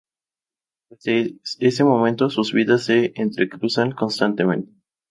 Desde 0.89 1.37
ese 1.59 1.83
momento 1.83 2.31
sus 2.31 2.53
vidas 2.53 2.85
se 2.85 3.13
entrecruzan 3.21 3.91
constantemente. 3.91 4.73